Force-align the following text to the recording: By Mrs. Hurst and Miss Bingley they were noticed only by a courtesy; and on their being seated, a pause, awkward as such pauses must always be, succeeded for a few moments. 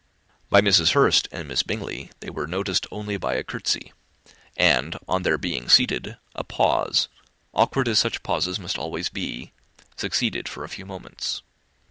By 0.49 0.61
Mrs. 0.61 0.93
Hurst 0.93 1.27
and 1.31 1.47
Miss 1.47 1.61
Bingley 1.61 2.09
they 2.21 2.31
were 2.31 2.47
noticed 2.47 2.87
only 2.89 3.17
by 3.17 3.35
a 3.35 3.43
courtesy; 3.43 3.93
and 4.57 4.97
on 5.07 5.21
their 5.21 5.37
being 5.37 5.69
seated, 5.69 6.17
a 6.33 6.43
pause, 6.43 7.07
awkward 7.53 7.87
as 7.87 7.99
such 7.99 8.23
pauses 8.23 8.57
must 8.59 8.79
always 8.79 9.09
be, 9.09 9.51
succeeded 9.95 10.49
for 10.49 10.63
a 10.63 10.69
few 10.69 10.87
moments. 10.87 11.43